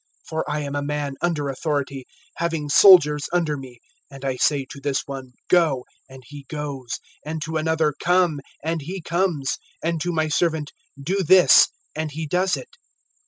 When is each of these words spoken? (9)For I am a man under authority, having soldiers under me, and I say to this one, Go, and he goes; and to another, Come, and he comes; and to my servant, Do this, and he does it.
(9)For 0.31 0.41
I 0.47 0.61
am 0.61 0.75
a 0.75 0.81
man 0.81 1.13
under 1.21 1.47
authority, 1.47 2.07
having 2.37 2.69
soldiers 2.69 3.29
under 3.31 3.55
me, 3.55 3.77
and 4.09 4.25
I 4.25 4.35
say 4.35 4.65
to 4.71 4.81
this 4.81 5.03
one, 5.05 5.33
Go, 5.47 5.85
and 6.09 6.23
he 6.25 6.47
goes; 6.49 6.97
and 7.23 7.39
to 7.43 7.55
another, 7.57 7.93
Come, 7.99 8.39
and 8.63 8.81
he 8.81 8.99
comes; 8.99 9.59
and 9.83 10.01
to 10.01 10.11
my 10.11 10.27
servant, 10.27 10.71
Do 10.99 11.21
this, 11.21 11.67
and 11.95 12.09
he 12.09 12.25
does 12.25 12.57
it. 12.57 12.69